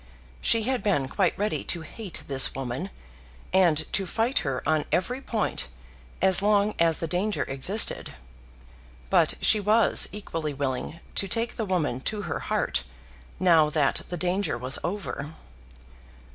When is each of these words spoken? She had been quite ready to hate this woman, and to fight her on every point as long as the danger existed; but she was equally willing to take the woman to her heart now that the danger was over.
She 0.41 0.63
had 0.63 0.81
been 0.81 1.07
quite 1.07 1.37
ready 1.37 1.63
to 1.65 1.81
hate 1.81 2.23
this 2.25 2.55
woman, 2.55 2.89
and 3.53 3.85
to 3.93 4.07
fight 4.07 4.39
her 4.39 4.67
on 4.67 4.85
every 4.91 5.21
point 5.21 5.67
as 6.23 6.41
long 6.41 6.73
as 6.79 6.97
the 6.97 7.07
danger 7.07 7.43
existed; 7.43 8.13
but 9.11 9.35
she 9.41 9.59
was 9.59 10.09
equally 10.11 10.55
willing 10.55 10.99
to 11.13 11.27
take 11.27 11.55
the 11.55 11.65
woman 11.65 11.99
to 12.01 12.23
her 12.23 12.39
heart 12.39 12.83
now 13.39 13.69
that 13.69 14.01
the 14.09 14.17
danger 14.17 14.57
was 14.57 14.79
over. 14.83 15.35